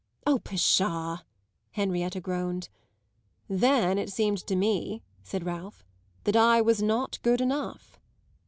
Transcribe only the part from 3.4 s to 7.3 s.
"Then it seemed to me," said Ralph, "that I was not